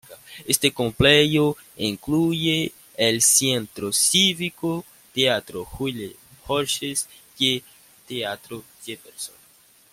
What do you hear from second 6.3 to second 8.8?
Rogers y el Teatro